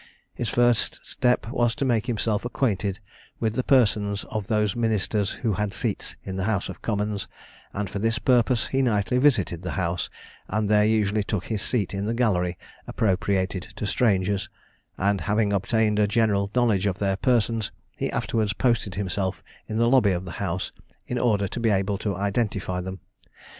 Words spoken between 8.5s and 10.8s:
he nightly visited the House and